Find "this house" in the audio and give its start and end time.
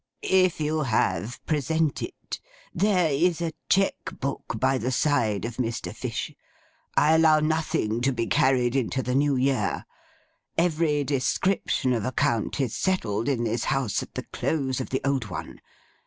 13.43-14.01